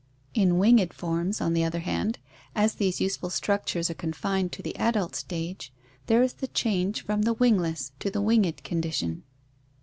In 0.33 0.57
winged 0.57 0.95
forms, 0.95 1.39
on 1.41 1.53
the 1.53 1.63
other 1.63 1.81
hand, 1.81 2.17
as 2.55 2.73
these 2.73 2.99
useful 2.99 3.29
structures 3.29 3.87
are 3.87 3.93
confined 3.93 4.51
to 4.53 4.63
the 4.63 4.75
adult 4.77 5.15
stage, 5.15 5.71
there 6.07 6.23
is 6.23 6.33
the 6.33 6.47
change 6.47 7.05
from 7.05 7.21
the 7.21 7.33
wingless 7.35 7.91
to 7.99 8.09
the 8.09 8.19
winged 8.19 8.63
condition. 8.63 9.21